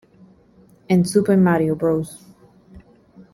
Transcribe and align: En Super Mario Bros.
En 0.87 1.05
Super 1.05 1.37
Mario 1.37 1.75
Bros. 1.75 2.25